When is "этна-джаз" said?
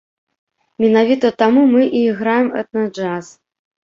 2.61-3.25